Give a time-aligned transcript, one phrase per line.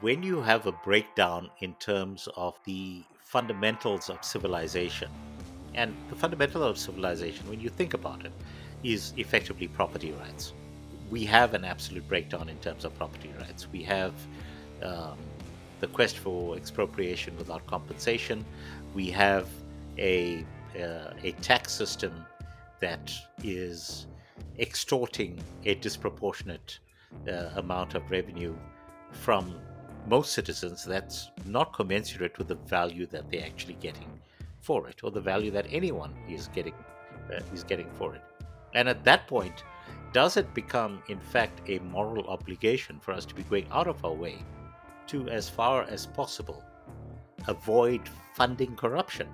[0.00, 5.10] when you have a breakdown in terms of the fundamentals of civilization,
[5.74, 8.32] and the fundamental of civilization, when you think about it,
[8.82, 10.52] is effectively property rights.
[11.10, 13.68] We have an absolute breakdown in terms of property rights.
[13.72, 14.14] We have
[14.82, 15.18] um,
[15.80, 18.44] the quest for expropriation without compensation.
[18.94, 19.48] We have
[19.98, 20.44] a
[20.76, 22.24] uh, a tax system
[22.80, 23.12] that
[23.42, 24.06] is
[24.58, 26.78] extorting a disproportionate
[27.26, 28.54] uh, amount of revenue
[29.12, 29.58] from
[30.08, 34.20] most citizens that's not commensurate with the value that they're actually getting
[34.60, 36.74] for it or the value that anyone is getting
[37.32, 38.22] uh, is getting for it.
[38.74, 39.64] And at that point
[40.12, 44.04] does it become in fact a moral obligation for us to be going out of
[44.04, 44.36] our way
[45.06, 46.62] to as far as possible
[47.46, 48.00] avoid
[48.34, 49.28] funding corruption